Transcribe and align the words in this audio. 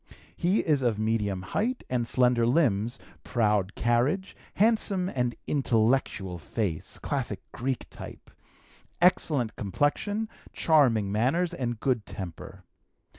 He 0.35 0.61
is 0.61 0.81
of 0.81 0.97
medium 0.97 1.43
height 1.43 1.83
and 1.87 2.07
slender 2.07 2.47
limbs, 2.47 2.97
proud 3.23 3.75
carriage, 3.75 4.35
handsome 4.55 5.09
and 5.09 5.35
intellectual 5.45 6.39
face 6.39 6.97
(classic 6.97 7.43
Greek 7.51 7.87
type), 7.91 8.31
excellent 8.99 9.55
complexion, 9.55 10.27
charming 10.53 11.11
manners, 11.11 11.53
and 11.53 11.79
good 11.79 12.07
temper. 12.07 12.63